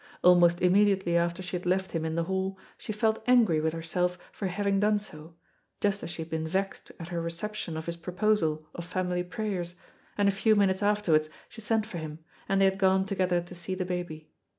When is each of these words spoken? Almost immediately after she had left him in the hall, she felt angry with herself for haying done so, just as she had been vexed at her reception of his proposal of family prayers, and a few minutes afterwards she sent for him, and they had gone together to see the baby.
Almost 0.23 0.61
immediately 0.63 1.15
after 1.15 1.43
she 1.43 1.55
had 1.55 1.67
left 1.67 1.91
him 1.91 2.05
in 2.05 2.15
the 2.15 2.23
hall, 2.23 2.57
she 2.75 2.91
felt 2.91 3.21
angry 3.27 3.61
with 3.61 3.71
herself 3.73 4.17
for 4.31 4.47
haying 4.47 4.79
done 4.79 4.97
so, 4.97 5.35
just 5.79 6.01
as 6.01 6.09
she 6.09 6.23
had 6.23 6.29
been 6.31 6.47
vexed 6.47 6.91
at 6.99 7.09
her 7.09 7.21
reception 7.21 7.77
of 7.77 7.85
his 7.85 7.97
proposal 7.97 8.67
of 8.73 8.83
family 8.83 9.21
prayers, 9.21 9.75
and 10.17 10.27
a 10.27 10.31
few 10.31 10.55
minutes 10.55 10.81
afterwards 10.81 11.29
she 11.49 11.61
sent 11.61 11.85
for 11.85 11.99
him, 11.99 12.17
and 12.49 12.59
they 12.59 12.65
had 12.65 12.79
gone 12.79 13.05
together 13.05 13.41
to 13.41 13.53
see 13.53 13.75
the 13.75 13.85
baby. 13.85 14.31